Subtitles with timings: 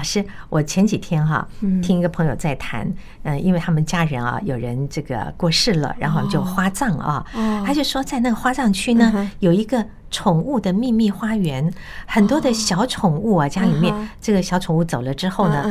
[0.00, 1.48] 老师，我前几天哈、啊、
[1.82, 2.90] 听一个朋友在谈，
[3.22, 7.22] 嗯，因为他们家人啊有人这个过世了，然后就花葬啊，
[7.66, 11.70] 他就说在那个花葬区呢有一个宠物的秘密花园，
[12.06, 15.70] 很多的小宠物啊，家里面这个小宠物走了之后呢，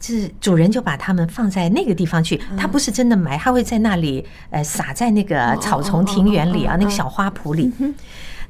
[0.00, 7.72] 是主人就把它们放在那个地方去，它不是真的埋，它会在那里呃撒在那个草丛庭园里啊，那个小花圃里。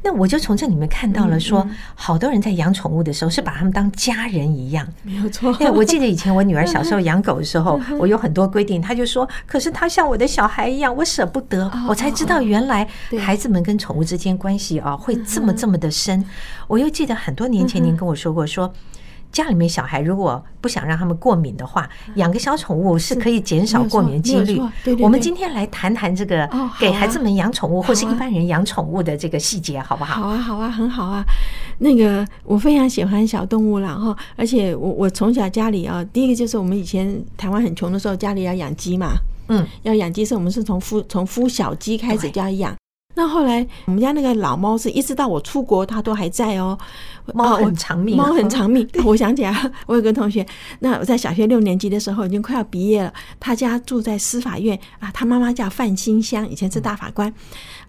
[0.04, 5.50] 那我就从这里面看到了，说好多人在养宠物的时候是把他们当家人一样，没有错。
[5.54, 11.70] 对，我记得以前我女儿小时候 养狗的时候，我有很多规定，她就说，可是她像我的小孩一样，我舍不得。
[11.88, 12.86] 我才知道原来
[13.18, 16.22] 孩子们跟宠物之间关系啊会这么这么的深。
[16.68, 18.70] 我又记得很多年前您跟我说过说。
[19.34, 24.58] 家里面小孩如果不想让他们过敏的话，养个小宠物是可以减少过敏的几率。
[25.00, 30.22] 我们今天来谈谈这个给孩子们养宠物或是一般人养宠物的这个细节，好不好？
[30.22, 31.24] 好啊，好啊，很好啊。
[31.78, 39.14] 那个我非常喜欢小动物了哈，而且我我从小家里啊，第一个就是我们以前台湾很穷的时候，家里要养鸡嘛，
[39.48, 42.72] 嗯，要养鸡是我们是从孵从孵小鸡开始就要养。
[43.14, 46.76] 那后来，我们家那个老猫是一直到我出国，它都还在哦。
[47.32, 48.86] 猫很长命，猫很长命。
[49.04, 50.46] 我想起来，我有个同学，
[50.80, 53.12] 那我在小学六年级的时候，已经快要毕业了。
[53.40, 57.32] 他家住在司法院啊，他妈妈叫范新香，以前是大法官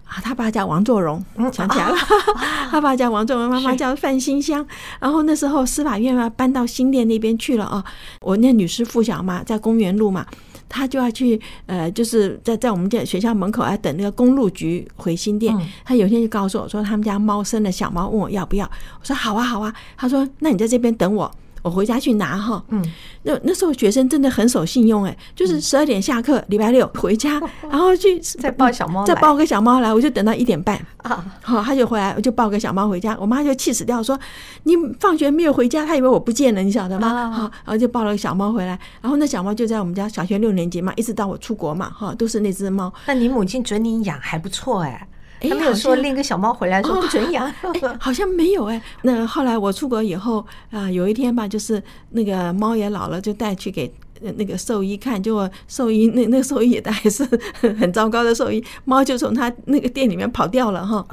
[0.04, 0.22] 啊。
[0.22, 1.22] 他爸叫王作荣，
[1.52, 1.96] 想起来了，
[2.70, 4.66] 他爸叫王作荣，妈妈 叫范新香。
[5.00, 7.84] 然后那时候司法院嘛，搬到新店那边去了啊。
[8.22, 10.24] 我那女师附小嘛，在公园路嘛。
[10.68, 15.56] 他就要去，呃，就是在在我们这学校门口啊等那个公路局回新店。
[15.84, 18.64] 他有一天就告诉我说，他们家猫生了小猫，问我要不要。
[19.00, 19.74] 我说好啊，好啊。
[19.96, 21.30] 他说，那你在这边等我。
[21.66, 22.80] 我回家去拿哈，嗯，
[23.24, 30.76] 那那时候学生真的很守信用哎，就是十二点下课，礼拜六 回家，然后去 再抱小猫，再抱个小猫来，我就等到一点半。
[30.98, 34.16] 啊，好，他就回来，我就抱个小猫回家，我妈就气死掉，说
[34.62, 37.32] 你放学没有回家，他以为我不见了，你晓得吗？
[37.32, 42.94] 好，然后就抱了个小猫回来，然后那小猫就在我们家小学六年级嘛，一直到我出国嘛，哈，都是那只猫。
[43.06, 45.08] 那你母亲准你养还不错哎。
[45.48, 47.52] 他没有说拎个小猫回来，说不准养，
[47.98, 48.80] 好像没有哎。
[49.02, 53.92] 那后来我出国以后啊，有一天吧，就是那个猫也老了，就带去给。
[54.20, 57.24] 那个兽医看，就兽医那那个兽医也还是
[57.78, 61.04] 很糟糕的兽医，猫就从他那个店里面跑掉了哈。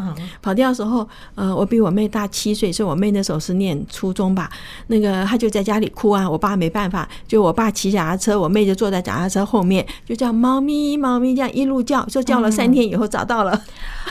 [0.42, 4.50] 跑掉的时候，呃，我比我妹大七岁，所以我妹那时候是念初中吧。
[4.88, 13.62] 那个她就在家里哭啊，我爸没办法，就我爸骑脚踏车，我妹就坐在脚踏车后面，就叫猫咪猫咪这样一路叫，就叫了三天以后找到了。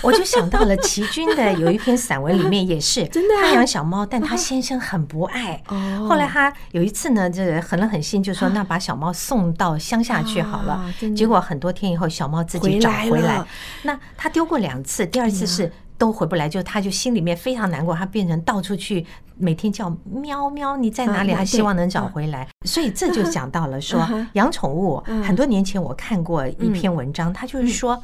[0.03, 5.63] 我就想到了齐军的有一篇散文里面也是， 真的，他养小猫，但他先生很不爱。
[6.09, 10.93] 后来他有一次呢，就狠了狠心，就说那把小猫送到乡下去好了。
[11.17, 13.43] 结果很多天以后，小猫自己找回来。
[13.83, 19.07] 那它丢过两次，第二次是都回不来，就他就心里面非常难过，他变成到处去
[19.39, 21.33] 每天叫喵喵，你在哪里？
[21.33, 22.49] 他希望能找回来。
[22.67, 25.01] 所以这就讲到了说养宠物。
[25.25, 28.03] 很多年前我看过一篇文章，他就是说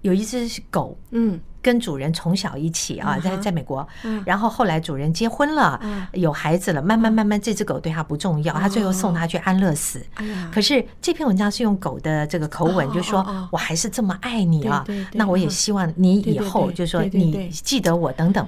[0.00, 1.38] 有一只狗，嗯。
[1.64, 3.88] 跟主人从小一起啊，在在美国，
[4.26, 5.80] 然后后来主人结婚了，
[6.12, 10.04] 有孩子了，慢慢慢慢这只狗对他不重要，他最后送他去安乐死。
[10.52, 14.84] 可是这篇文章是用狗的这个口吻，就说我还是这么爱你啊，
[15.14, 18.46] 那我也希望你以后就说你记得我等等。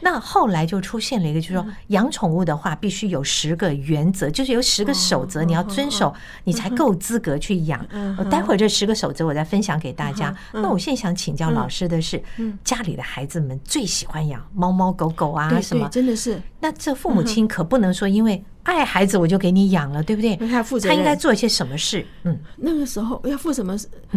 [0.00, 6.14] 那后来就出现了一个，就是说养宠物的话，必须有十个原则，就是有十个守则，你要遵守，
[6.44, 7.84] 你才够资格去养。
[8.16, 10.34] 我待会儿这十个守则我再分享给大家。
[10.52, 12.22] 那我现在想请教老师的是，
[12.64, 15.88] 家里的孩子们最喜欢养猫猫狗狗啊什么？
[15.88, 16.40] 真的是。
[16.60, 18.44] 那这父母亲可不能说，因为。
[18.68, 20.36] 爱孩子，我就给你养了，对不对？
[20.36, 22.04] 他负责，他应该做一些什么事？
[22.24, 23.74] 嗯，那个时候要负什么？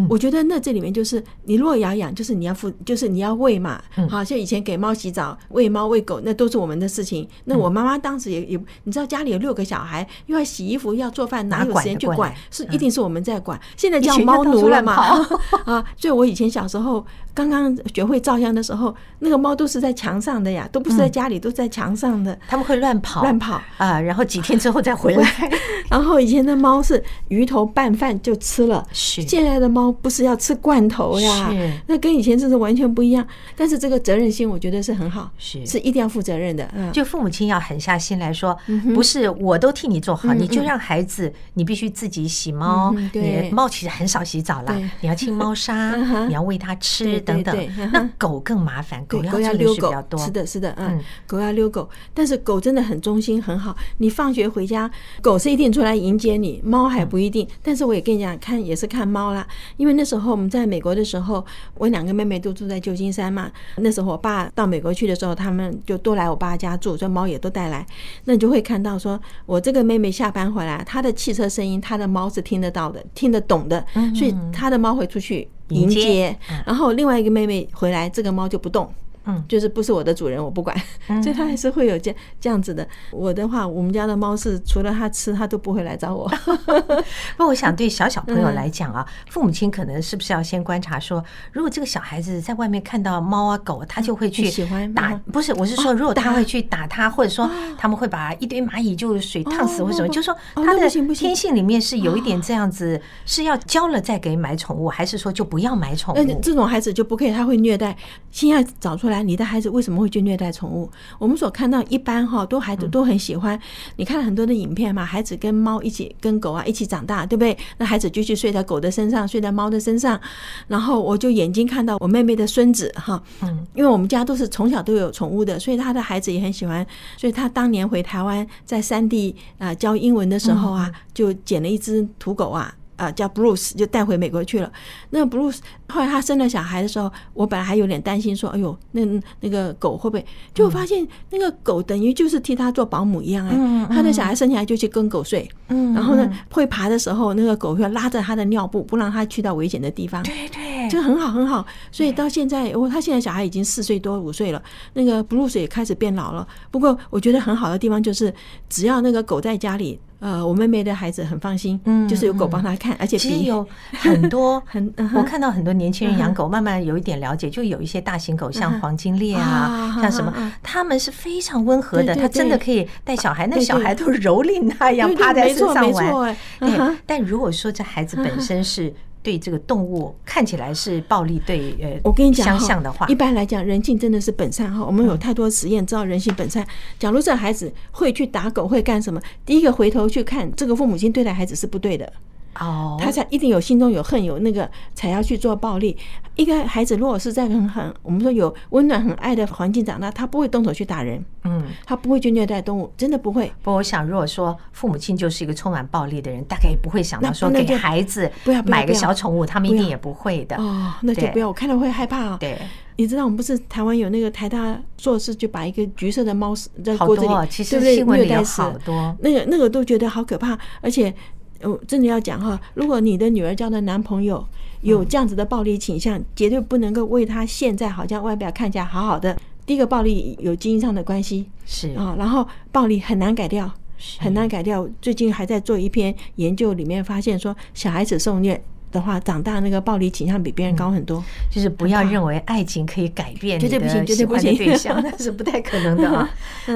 [0.10, 3.82] 我觉得那这里面就是你若要养，就是你要负，就是你要喂嘛。
[4.10, 7.26] 好像以前给猫洗澡、喂猫、喂狗，那都是我们的事情。
[7.46, 12.34] 那我妈妈当时也也，你知道家里有六个小孩，又要洗衣服、要做饭，哪有时间去管？
[12.50, 13.58] 是一定是我们在管。
[13.78, 14.94] 现在叫猫奴了嘛？
[15.64, 22.38] 啊，所以我以前小时候刚刚学会照相的时候，那个猫都是在墙上的呀，都不是在家里，都在墙上的。
[22.48, 25.50] 他们会乱跑，乱跑啊，然后几天之后再回来。
[25.90, 31.50] 然后以前的猫是鱼头拌饭就吃了，是现在的猫不是要吃罐头呀？
[31.52, 33.26] 是，那跟以前真是完全不一样。
[33.56, 36.70] 但是这个责任心，我觉得是很好，是是一定要负责任的。
[36.74, 38.58] 嗯，就父母亲要狠下心来说，
[38.94, 42.96] 不是我都替你做好，你就让孩子，你必须自己洗猫。
[43.12, 45.96] 对，猫其实很少洗澡了，你要清猫砂，
[46.28, 47.70] 你要喂它吃等等。
[47.92, 53.76] 那狗更麻烦，狗要遛狗，是的，是的，嗯，狗要遛狗，但是狗真的很忠心，很好。
[53.98, 54.90] 你放学回家，
[55.22, 57.48] 狗是一定出来迎接你，猫还不一定。
[57.62, 59.46] 但是我也跟你讲，看也是看猫啦，
[59.78, 61.46] 因为那时候我们在美国的时候，
[61.76, 63.52] 我两个妹妹都住在旧金山嘛。
[63.78, 67.86] 那时候我爸到美国去的时候，他们就都来我爸家住，所以猫也都带来。
[68.26, 73.86] 那你就会看到，说我这个妹妹下班回来，她的汽车声音，她的猫是听得到的，听得懂的，
[74.16, 76.36] 所以她的猫会出去迎接。
[76.66, 78.92] 然后另外一个妹妹回来，这个猫就不动。
[79.26, 80.76] 嗯，就是不是我的主人，我不管，
[81.22, 82.88] 所以它还是会有这这样子的。
[83.12, 86.28] 我的话，我们家的猫是除了它吃，它都不会来找我。
[87.38, 95.14] 不过，我想对小小朋友来讲啊，父母亲可能是不是要先观察说，如果这个小孩子在外面看到猫啊狗，他就会去喜欢打。
[95.32, 97.48] 不是，我是说，如果他会去打它，或者说
[97.78, 106.40] 他们会把一堆蚂蚁就水烫死或什么，就是说他的天性里面是有一点这样子，是要教了再给买宠物，还是说就不要买宠物？
[106.42, 107.96] 这种孩子就不可以，他会虐待。
[108.32, 109.11] 现在找出来。
[109.12, 110.90] 来，你的孩子为什么会去虐待宠物？
[111.20, 113.60] 我们所看到一般哈，都孩子都很喜欢。
[113.98, 117.56] 你看了很多的影片嘛，孩子跟猫一起、跟狗啊一起长大，对不对？
[117.78, 120.20] 那孩子就去睡在狗的身上，睡在猫的身上。
[120.68, 126.86] 然后我就眼睛看到我妹妹的孙子哈，嗯，因为我们家都是从小都有宠物的，所以他的孩子也很喜欢。
[127.18, 132.74] 所以他当年回台湾在山地啊教英文的时候啊，就捡了一只土狗啊。
[133.02, 134.72] 啊，叫 Bruce 就带回美国去了。
[135.10, 135.58] 那 Bruce
[135.90, 139.02] 后来他生了小孩的时候，我本来还有点担心，说：“哎呦，那
[139.40, 150.22] 那个狗会不会？”就发现那个狗等于就是替他做保姆一样哎，他的小孩生下来就去跟狗睡，嗯，然后呢会爬的时候，那个狗会拉着他的尿布，不让他去到危险的地方。
[150.22, 151.66] 对对，这个很好很好。
[151.92, 154.62] 所以到现在，我，他现在小孩已经四岁多五岁了，
[154.94, 156.48] 那个 Bruce 也开始变老了。
[156.70, 158.32] 不过我觉得很好的地方就是，
[158.70, 160.00] 只要那个狗在家里。
[160.22, 170.32] 呃，我妹妹的孩子很放心，嗯，就是有狗帮他看，而且其实有很多 很，我看到很多年轻人养狗，慢慢有一点了解，就有一些大型狗，像黄金猎啊，像什么，
[170.62, 176.36] 他们是非常温和的，他真的可以带小孩，那小孩都蹂躏他一样趴在身上玩。
[176.60, 178.94] 对，但如果说这孩子本身是。
[179.24, 184.84] 对这个动物看起来是暴力，对呃，我跟你讲，相像的话，一般来讲，人性真的是本善哈。
[184.84, 186.66] 我们有太多实验知道人性本善。
[186.98, 189.22] 假如这孩子会去打狗，会干什么？
[189.46, 192.12] 第一个回头去看，这个父母亲对待孩子是不对的。
[192.60, 195.96] 哦，他才一定有心中有恨有那个才要去做暴力。
[196.36, 203.52] 一个孩子如果是在很很我们说有温暖很爱的环境长大，他不会动手去打人，嗯，他不会去虐待动物，真的不会。
[203.62, 210.56] 不过我想，如果说父母亲就是一个充满暴力的人，大概也不会想到说给孩子不要买个小宠物，他们一定也不会的。
[210.56, 212.38] 哦，那就不要，我看到会害怕啊。
[212.40, 212.58] 对，
[212.96, 221.14] 你知道我们不是台湾有那个台大硕士就把一个橘色的猫在锅子里，其实新闻里有好多，那个那个都觉得好可怕，而且。
[221.64, 224.46] 我真的要讲哈，如果你的女儿交的男朋友
[224.82, 229.38] 有这样子的暴力倾向，绝对不能够为他现在好像外表看起来好好的。
[229.66, 233.72] 第一个暴力有基因上的关系，是啊，然后暴力很难改掉，
[234.18, 234.88] 很难改掉。
[235.02, 238.62] 最近还在做一篇研究，里面发现说小孩子受虐
[238.92, 246.30] 的话，长大那个暴力倾向比别人高很多，就是不要认为爱情可以改变你的喜欢的对象， 那是不太可能的啊。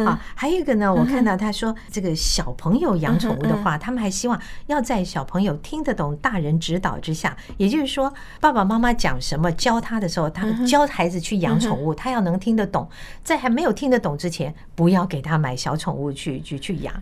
[0.06, 12.90] 啊，还有一个呢，我看到他说，这个小朋友养宠物的话，他们还希望要在小朋友听得懂大人指导之下，也就是说，爸爸妈妈讲什么教他的时候，他教孩子去养宠物，他要能听得懂，
[13.24, 16.94] 在还没有听得懂之前，不要给他买小宠物去去去养。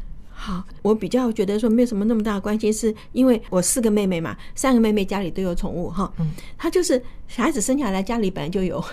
[0.46, 6.12] 好，我比较觉得说没有什么那么大的关系，是因为我四个妹妹嘛，三个妹妹家里都有宠物哈。
[6.20, 8.84] 嗯，他就是小孩子生下来家里本来就有，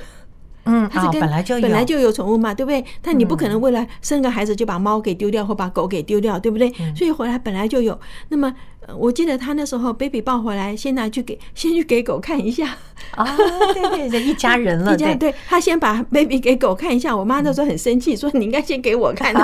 [0.63, 2.85] 嗯， 他是跟本来就有本来就有宠物嘛，对不对？
[3.03, 6.73] 但你不可能为了生个孩子就把猫给丢掉或把狗给丢掉，对不对？
[6.95, 7.99] 所以回来本来就有。
[8.29, 8.55] 那么
[8.97, 12.77] 我记得他那时候 baby 抱回来，先拿去给 先去给狗看一下
[13.15, 17.15] 啊，对对对，一家人了， 对，对他先把 baby 给狗看一下。
[17.17, 19.35] 我妈那时候很生气， 说你应该先给我看。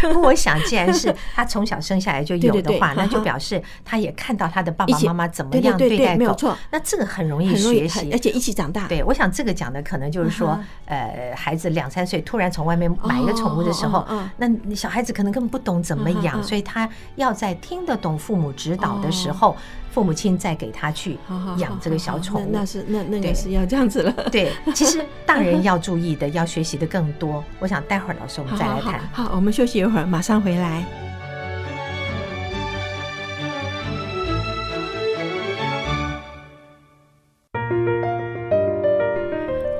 [0.00, 6.56] 不过我想，既然是他从小生下来就有的话，那就表示他也看到他的爸爸妈妈怎么样对待狗，没有错。
[6.70, 8.86] 那这个很容易学习，而且一起长大。
[8.86, 14.06] 对，我想这个讲的可能就是说，呃，孩子两三岁突然从外面买一个宠物的时候，
[14.36, 19.54] 那小孩子可能根本不懂怎么养，所以他要在听得懂父母指导的时候，
[19.90, 21.18] 父母亲再给他去
[21.58, 24.12] 养这个小宠物，那是那那个是要这样子了。
[24.32, 27.44] 对， 其实大人要注意的，要学习的更多。
[27.60, 29.00] 我想待会儿老师我们再来谈。
[29.12, 30.82] 好，我们休息一会儿，马上回来。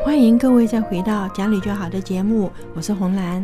[0.05, 3.43] 欢迎各位再回到讲理就好的节目，我是红兰。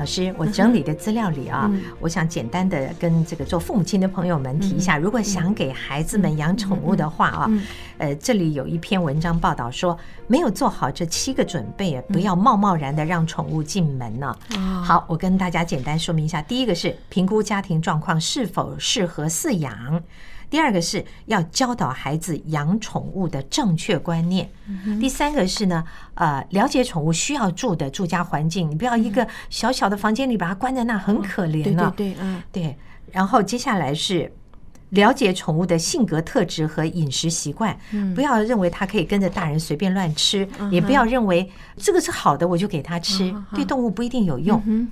[0.00, 7.50] 老师，我整理的资料里啊，我想简单的跟这个做父母亲的朋友们提一下，如果想给孩子们养宠物的话啊，
[7.98, 14.34] 呃，这里有一篇文章报道说，没有做好这七个准备，不要贸贸然的让宠物进门呢。
[14.82, 20.02] 好，我跟大家简单说明一下，第一个是评估家庭状况是否适合饲养。
[20.50, 24.50] 第二个是要教导孩子养宠物的正确观念。
[25.00, 31.94] 第三个是呢，呃，了解宠物需要住的住家环境，你不要一个小小的房间里把它关在那，很可怜了。
[31.96, 32.76] 对对，嗯，对。
[33.12, 34.32] 然后接下来是
[34.90, 37.78] 了解宠物的性格特质和饮食习惯，
[38.14, 44.88] 不要认为它可以跟着大人随便乱吃，也不要认为这个是好的我就给它吃，对动物不一定有用。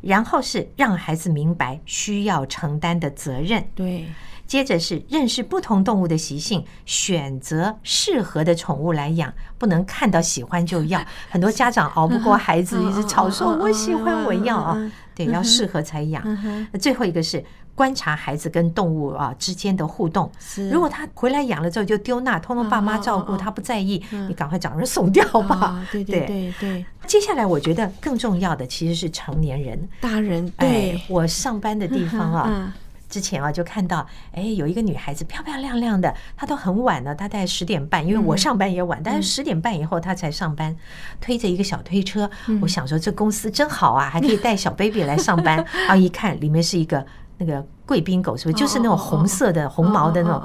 [0.00, 3.64] 然后是让孩子明白需要承担的责任。
[3.74, 4.06] 对。
[4.52, 11.02] 接着是认识不同动物的习性，选择适合的宠物来养，不能看到喜欢就要。
[11.30, 16.22] 很多家长熬不过孩子一直吵说“我喜欢，我要”啊，对，要适合才养。
[16.70, 17.42] 那最后一个是
[17.74, 20.30] 观察孩子跟动物啊之间的互动。
[20.70, 25.82] 如果他回来养了之后就丢那，通通爸妈照顾，他不在意，你赶快找人送掉吧。
[25.90, 26.84] 对对对对。
[27.06, 30.46] 接下来我觉得更重要的其实是成年人、大人。
[30.58, 32.74] 对，我上班的地方啊。
[33.12, 40.74] 之前啊，就看到哎，有一个女孩子漂漂亮亮的，她都很晚了，她大概十点半，因为我上班也晚，但是十点半以后她才上班，
[41.20, 42.30] 推着一个小推车。
[42.62, 45.56] 我想说这公司真好啊，还可以带小 baby 来上班。
[45.56, 47.04] 然 后一看里面是一个
[47.36, 50.42] 那个贵宾狗，是不是就是那种红色的红毛的那种？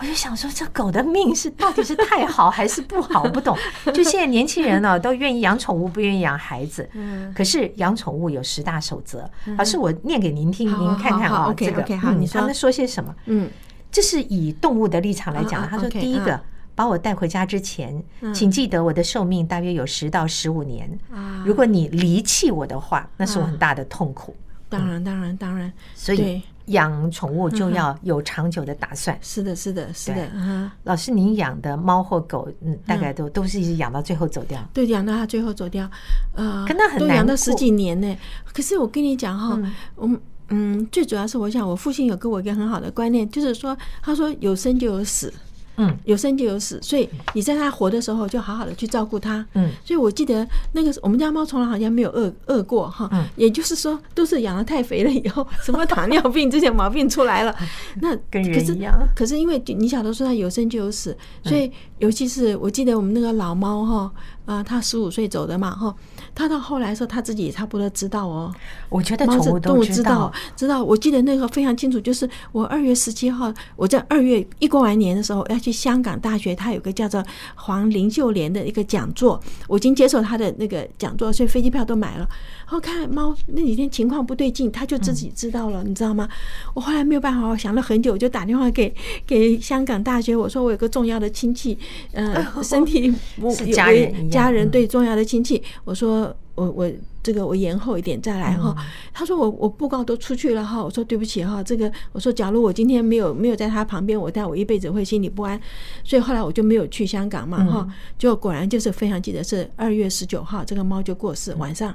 [0.00, 3.24] 我就想说，这狗的命是到底是太好还是不好？
[3.28, 3.56] 不懂。
[3.92, 6.88] 就现在年轻人呢，都愿意养宠物，不愿意养孩子。
[7.34, 11.52] 可是养宠物有十大守则，老师我念给您听，您看看啊。
[11.56, 13.14] 这个，嗯，他们说些什么？
[13.26, 13.50] 嗯，
[13.90, 15.68] 这是以动物的立场来讲。
[15.68, 16.40] 他说，第一个，
[16.74, 18.02] 把我带回家之前，
[18.32, 20.98] 请记得我的寿命大约有十到十五年。
[21.44, 24.36] 如果你离弃我的话，那是我很大的痛苦。
[24.68, 25.72] 当然，当然，当然。
[25.94, 26.42] 所以。
[26.68, 29.18] 养宠物就要有长久的打算。
[29.22, 30.70] 是的，是的，是的。
[30.82, 34.62] 老师，您养的猫或狗，嗯，大概都都是一直养到最后走掉。
[34.74, 35.90] 对，养到它最后走掉，
[36.34, 38.14] 呃，可那很难，都养到十几年呢。
[38.52, 39.58] 可是我跟你讲哈，
[39.94, 40.10] 我
[40.50, 45.32] 嗯，最主要是我想，我父亲有给我一个很好的观念，就是说，他说有生就有死。
[45.78, 49.44] 嗯，有生就有死，所以你在它活的时候就好好的去照顾它。
[49.54, 53.08] 嗯，所以我记得那个我们家猫从来好像没有饿饿过哈。
[53.12, 57.54] 嗯，也就是说都是养得太肥了以后， 什么糖尿病这些毛病出来了。
[58.02, 58.94] 那跟人一样。
[59.14, 64.12] 可是因为你小的时候它有生就有死，所以尤其是我记得我们那个老猫哈，
[64.48, 65.94] 啊，他十五岁走的嘛哈。
[66.34, 68.50] 他到后来说他自己也差不多知道哦。
[68.88, 70.82] 我觉得宠物都知道，知道。
[70.82, 77.22] 我记得那个非常清楚，就是我二月十七号，我在二月一过完年的时候要去香港大学，他有个叫做
[77.56, 82.26] 黄林秀莲的一个讲座，我已经接受他的那个讲座，所以飞机票都买了。
[82.64, 86.26] 然后看猫那几天情况不对劲，他就自己知道了，你知道吗？
[86.72, 88.94] 我后来没有办法，我想了很久，我就打电话给
[89.26, 91.76] 给香港大学，我说我有个重要的亲戚，
[92.12, 93.12] 呃，身体
[93.54, 96.34] 是家人，家人对重要的亲戚，我说。
[96.58, 96.90] 我我
[97.22, 98.74] 这个我延后一点再来哈，
[99.14, 105.60] 他说我我布告都出去了哈，我说对不起哈，这个我说假如我今天没有没有在他旁边，我但我一辈子会心里不安，
[106.02, 111.94] 所以后来我就没有去香港嘛哈，就果然就是非常记得是二月十九号这个猫就过世，晚上。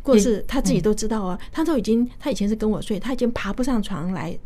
[0.00, 4.38] 过世，他自己都知道啊，他都已经他以前是跟我睡，他已经爬不上床来，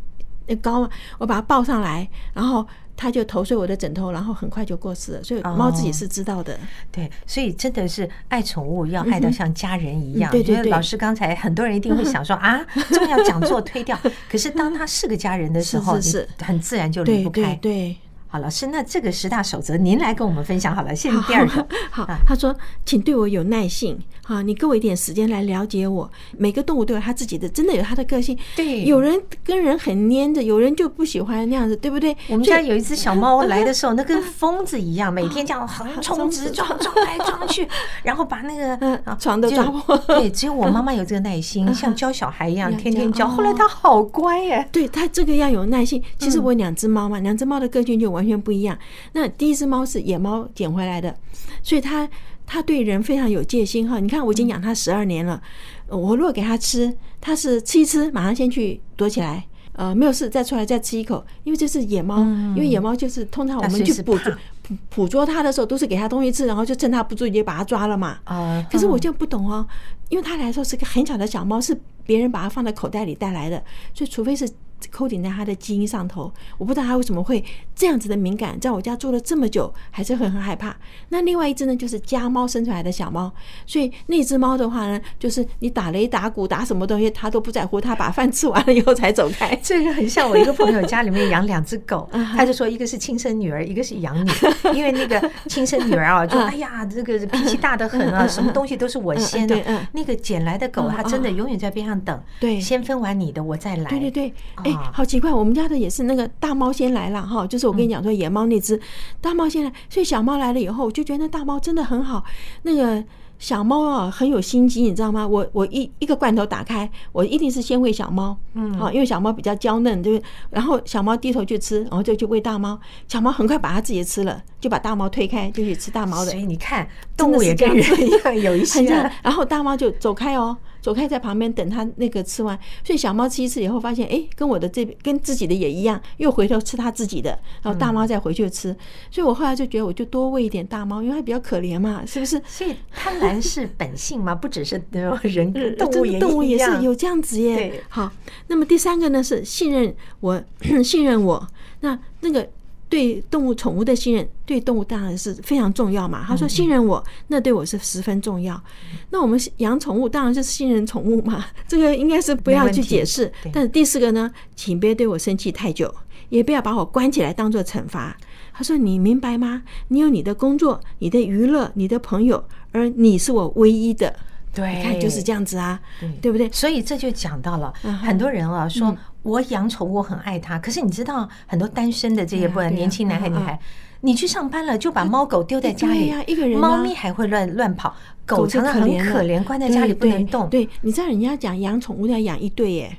[0.46, 2.66] 那高我把他抱上来，然后。
[2.96, 5.24] 他就头睡我的枕头，然后很快就过世了。
[5.24, 6.58] 所以猫自己是知道的。
[6.90, 10.30] 对，所以真的是爱宠物要爱到像家人一样。
[10.30, 10.70] 对对对。
[10.70, 13.98] 老师刚才很多人一定会想说 啊，重要讲座推掉。
[14.30, 17.54] 可是当他是个家人的时候， 是很自然就离不开。
[17.56, 17.96] 对。
[18.32, 20.96] 好，老师，那这个十大守则您来跟我们分享好了。
[20.96, 26.10] 现在第二个，好，好，他说，请对我有耐性，好，你给我一点时间来了解我。
[26.38, 28.34] 每个动物都有它自己的，真的有它的个性。
[28.56, 32.16] 对，有人跟人很黏着，有人就不喜欢那样子，对不对？
[32.28, 37.68] 我们家有一只小猫 来的时候，那跟疯子一样，每天这样横冲 直撞，撞来撞去，
[38.02, 39.94] 然后把那个 床都撞破。
[40.06, 43.28] 对，只有我妈妈有这个耐心，像教小孩一样，天天教。
[43.28, 44.66] 后来它好乖耶。
[44.72, 46.02] 对，它这个要有耐心。
[46.18, 48.78] 其实我两只猫嘛，两只猫的个性就完全不一样。
[49.12, 51.14] 那第一只猫是野猫捡回来的，
[51.62, 52.08] 所以它
[52.46, 53.98] 它对人非常有戒心哈。
[54.00, 55.40] 你看，我已经养它十二年了，
[55.88, 61.24] 我如果给它吃，它是吃一吃，马上先去躲起来，呃，没有事再出来再吃一口。
[61.44, 68.18] 因为这是野猫，因为野猫就是通常我们去捕捉捕捕捉它的时候，都是给它东西吃，然后就趁它不注意就把它抓了嘛。
[68.24, 69.66] 啊，可是我就不懂哦，
[70.08, 73.62] 因为它来说是个很小的小猫，是别人把它放在口袋里带来的，
[73.94, 74.48] 所以除非是。
[74.90, 80.76] 扣顶在他的基因上头，我不知道他为什么会这样子的敏感，在我家住了这么久，还是很很害怕。
[81.10, 83.32] 那另外一只呢，就是家猫生出来的小猫，
[83.66, 89.54] 所以那只猫的话呢，就是你打雷打鼓打什么东西，它都不在乎，它把饭吃完了以后才走开。
[89.62, 94.30] 这个很像我一个朋友家里面养两只狗，他就说一个是亲生女儿，一个是养女，
[94.74, 99.62] 因为那个亲生女儿啊，就哎呀，这个脾气大得很啊，什么东西都是我先的。
[99.92, 103.88] 那个捡来的狗，它真的永远在边上等，对，先分完你的，我再来。
[103.88, 104.34] 对对对，
[104.64, 104.71] 哎。
[104.92, 108.80] 好奇怪，我们家的也是那个大猫先来了哈，就是我跟你讲说野猫那只
[109.20, 112.24] 大猫先来，所以小猫来了以后，我就觉得那大猫真的很好。
[112.62, 113.02] 那个
[113.38, 115.26] 小猫啊很有心机，你知道吗？
[115.26, 120.24] 我我一一个罐头打开，我一定是先喂小猫，嗯，好，因为小猫比较娇嫩，对不对？
[120.50, 126.30] 然后小猫低头去吃，然后就去喂大猫，小猫很快把它自己吃了，就把大猫推开，就去吃大猫的。
[126.30, 126.86] 所以你看，
[127.16, 128.82] 动物也跟人一样 有一些，
[129.22, 130.56] 然后大猫就走开哦。
[130.82, 137.30] 走开，在旁边等他那个吃完，所以小猫吃一次以后发现，哎，跟我的这边跟自己的也一样，又回头吃他自己的，
[137.62, 138.76] 然后大猫再回去吃，
[139.10, 142.42] 所以我后来就觉得，我就多喂一点大猫，因为它比较可怜嘛，是不是？
[142.44, 147.82] 所以贪婪是本性嘛，不只是人， 动物也动物也是有这样子耶。
[147.88, 148.12] 好，
[148.48, 150.42] 那么第三个呢是信任我，
[150.82, 151.48] 信任我，
[151.80, 152.48] 那那个。
[152.92, 156.22] 对动物、宠物的信任，对动物当然是非常重要嘛。
[156.28, 158.62] 他说信任我，那对我是十分重要。
[159.08, 163.32] 那我们养宠物当然就是信任宠物嘛，这个应该是不要去解释。
[163.50, 165.90] 但是第四个呢，请别对我生气太久，
[166.28, 168.14] 也不要把我关起来当做惩罚。
[168.52, 169.62] 他说你明白吗？
[169.88, 174.14] 你有你的工作、你的娱乐、你的朋友，而你是我唯一的。
[174.54, 175.80] 对，你看就是这样子啊，
[176.20, 176.30] 对。
[176.30, 176.50] 不对？
[176.50, 183.58] 所以这就讲到了很多人啊，说我养宠物很爱它，可是你知道很多单身的这些不年轻男孩女孩，
[184.00, 187.94] 你去上班了就把猫狗丢在家里，一个人，猫咪还会乱乱跑，
[188.26, 190.48] 狗常常很可怜，关在家里不能动。
[190.48, 192.98] 对，你知道人家讲养宠物要养一对耶。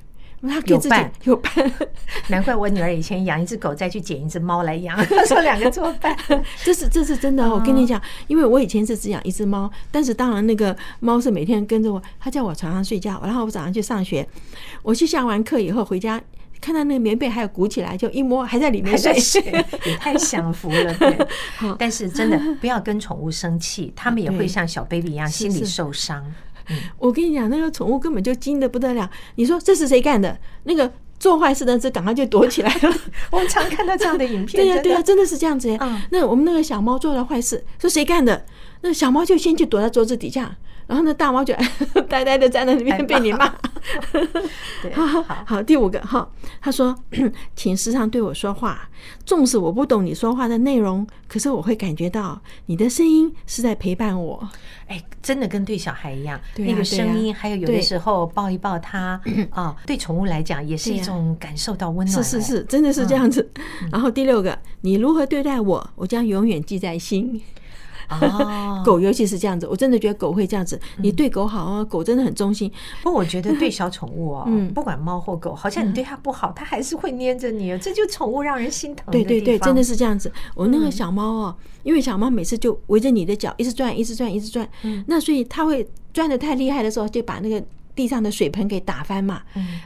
[0.50, 1.72] 他有伴，有伴，
[2.28, 6.16] 难怪我女儿以前养一只狗，再去捡一只猫来养，她 说两个做伴，
[6.64, 7.50] 这是这是真的。
[7.50, 14.28] 我跟你讲，因为我以前是只养一只猫，但是当然那个猫是每天跟着我，它叫我床上睡觉，然后我早上去上学，
[14.82, 16.22] 我去下完课以后回家，
[16.60, 19.14] 看到那个棉被还有鼓起来，就一摸还在里面睡，
[19.86, 20.94] 也太享福了。
[20.96, 21.18] 对，
[21.80, 26.24] 但是真的不要跟宠物生气，他们也会像小 baby 一样心里受伤。
[26.98, 29.10] 我跟你讲，那个宠物根本就惊得不得了。
[29.36, 30.38] 你说这是谁干的？
[30.64, 32.94] 那个做坏事的这赶快就躲起来了。
[33.32, 34.64] 我们常看到这样的影片。
[34.64, 35.78] 对呀，对呀，真的是这样子。
[36.12, 38.46] 那我们那个小猫做了坏事，说谁干的？
[38.82, 40.58] 那小猫就先去躲在桌子底下。
[40.94, 41.56] 然后呢，大猫就
[42.08, 43.52] 呆呆的站在那边被你骂。
[44.94, 46.30] 好好好，第五个哈，
[46.62, 46.96] 他说，
[47.56, 48.88] 请时常对我说话，
[49.26, 54.48] 纵使我不懂你说话的内容，可是我会感觉到你的声音是在陪伴我。
[54.86, 62.24] 哎，真的跟对小孩一样，那个声音，还有有的时候抱一抱他 啊，对宠物来讲也是一种感受到温暖。
[62.24, 63.50] 是是是，真的是这样子。
[63.92, 67.42] 然后第六个，你如何对待我，我将永远记在心。
[68.22, 70.80] 哦，狗尤其是这样子，我真的觉得狗会这样子。
[70.98, 72.72] 你对狗好啊，狗真的很忠心。
[73.02, 77.78] 不过我觉得对小宠物哦，不管猫或狗，好像你对它不好，它还是会黏着你。
[77.80, 79.12] 这就宠物让人心疼。
[79.12, 80.32] 对对对，真的是这样子。
[80.56, 84.68] 我那个小猫哦，因为小猫每次就围着你的脚一直转，一直转，一直转。
[85.08, 87.64] 那所以它会转得太厉害的时候，就把那个
[87.96, 89.42] 地上的水盆给打翻嘛。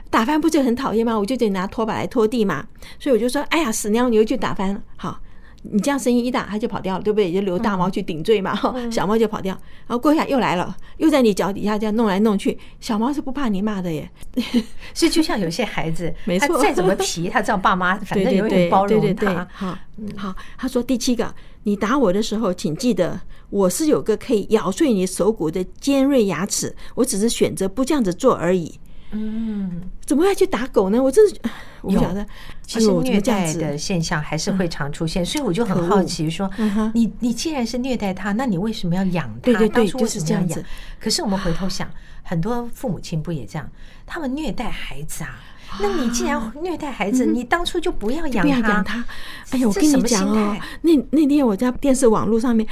[0.10, 1.18] 打翻不就很讨厌吗？
[1.18, 2.66] 我就得拿拖把来拖地嘛。
[3.00, 4.82] 所以我就说，哎呀，死娘，你又去打翻了。
[4.96, 5.20] 好。
[5.64, 7.32] 你这样声音一大，它就跑掉了，对不对？
[7.32, 8.58] 就留大猫去顶罪嘛，
[8.92, 9.54] 小猫就跑掉。
[9.86, 12.58] 然后过一下又来了，又在你脚底下这样弄来弄去。
[12.80, 14.10] 小猫是不怕你骂的耶，
[14.94, 19.48] 所以就像有些孩子， 没错，他再怎么皮，他知道爸妈反正 有点包容他。
[19.52, 19.78] 好，
[20.16, 28.80] 好，他说第七个，你打我的时候，请记得我是有个可以咬碎你手骨的尖锐牙齿，我只是选择不这样子做而已。
[29.12, 31.02] 嗯，怎么会去打狗呢？
[31.02, 31.36] 我真是
[31.82, 32.26] 我不晓得。
[32.64, 36.50] 其实虐待的现象还是会常出现，所以我就很好奇说，
[36.94, 39.40] 你你既然是虐待他，那你为什么要养他？
[39.42, 40.64] 对对对，就是这样子。
[41.00, 41.90] 可是我们回头想，
[42.24, 43.70] 很多父母亲不也这样？
[44.06, 45.40] 他们虐待孩子啊。
[45.82, 48.42] 那你既然虐待孩子，你当初就不要养他。
[48.42, 49.06] 不要养他。
[49.52, 52.68] 哎呀，我跟你讲哦，那那天我在电视网络上面。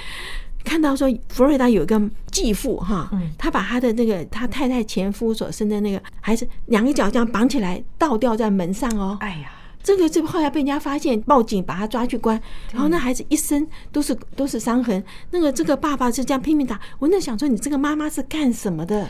[0.66, 2.02] 看到说，佛罗里达有一个
[2.32, 9.16] 继父哈，他把他的那个他太太前夫所生的那个孩子，两个脚这样绑起来倒吊在门上哦。
[9.22, 9.52] 哎呀，
[9.82, 12.42] 这个这后来被人家发现，报警把他抓去关，
[12.74, 15.02] 然后那孩子一身都是都是伤痕。
[15.32, 19.08] 那个这个爸爸是这样拼命打，我那想说，你这个妈妈是干什么的？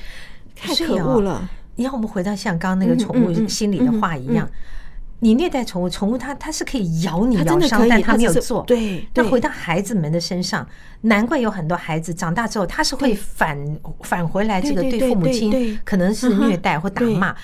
[0.55, 1.49] 太可恶了！
[1.75, 4.47] 你看，我们回到像刚刚那个宠物心里的话一样。
[5.19, 8.63] 你虐待宠物，宠物它它是可以咬你咬伤，但它没有做。
[8.63, 10.67] 对，那回到孩子们的身上，
[11.01, 13.57] 难怪有很多孩子长大之后，他是会反
[14.01, 17.35] 返回来，这个对父母亲可能是虐待或打骂。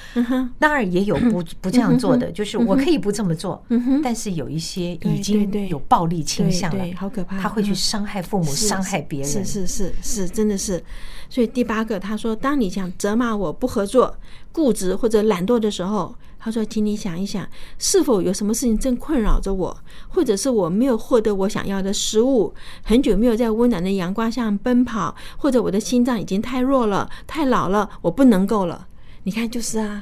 [0.60, 3.64] 当然也有不 不这样做的，就是我可以不这么做，
[4.04, 9.30] 但是有一些已经有暴力倾向了，好可怕，他会去伤害父母，伤害别人。
[9.30, 10.84] 是是是是，真的是。
[11.30, 14.14] 所以第八个，他说，当你想责骂我不合作、
[14.52, 16.16] 固执或者懒惰的时候。
[16.44, 19.78] 他说：“请你想一想，是否有什么事情正困扰着我，
[20.10, 28.88] 或者是我没有获得我想要的食物，很久没有在温暖的阳光下奔跑，或者我的心脏已经太弱了、太老了，我不能够了。
[29.22, 30.02] 你看，就是啊，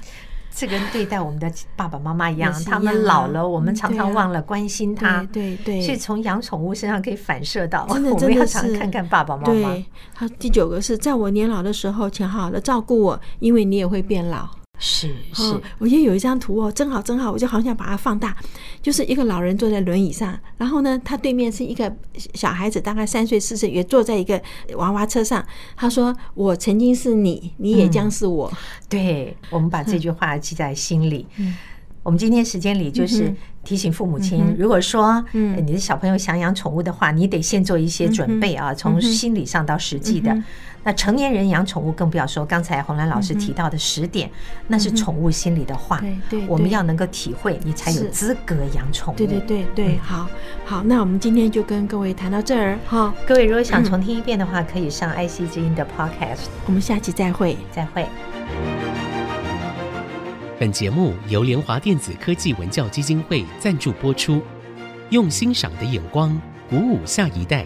[0.53, 5.25] 这跟对待我们的爸爸妈妈一样，他们老了，我们常常忘了关心他。
[5.31, 9.69] 对对，所以从养宠物身上可以反射到， 我们要常看看爸爸妈妈。
[9.69, 18.35] 对，他第九个是在我年老的时候，请好好的照顾我，因为你也会变老。”是是，我觉得有一张图哦，真好真好，我就好想把它放大。
[18.81, 21.93] 就是一个老人坐在轮椅上，然后呢，他对面是一个
[22.33, 24.41] 小孩子，大概三岁四岁，也坐在一个
[24.77, 25.45] 娃娃车上。
[25.75, 28.51] 他说：“我曾经是你，你也将是我。”
[28.87, 31.27] 对，我们把这句话记在心里。
[32.01, 33.31] 我们今天时间里就是
[33.65, 40.35] 提醒父母亲，如果说你的小朋友想养宠物的话，你得先做一些准备啊，从心理上到实际的。
[40.83, 44.29] 那成年人养宠物更不要说，刚才洪兰老师提到的十点，
[44.67, 45.99] 那是宠物心里的话。
[45.99, 49.17] 对对，我们要能够体会，你才有资格养宠物。
[49.17, 50.27] 对对对对，好，
[50.65, 53.13] 好，那我们今天就跟各位谈到这儿哈。
[53.27, 56.45] 各位如果想重听一遍的话，可以上 IC 之音的 Podcast。
[56.65, 58.05] 我们下期再会，再会。
[60.59, 64.41] 本节目由联华电子科技文教基金会赞助播出，
[65.09, 66.39] 用欣赏的眼光
[66.69, 67.65] 鼓舞下一代。